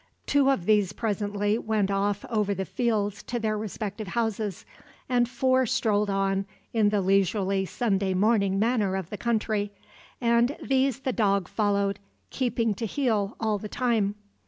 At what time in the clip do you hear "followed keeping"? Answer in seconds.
11.47-12.73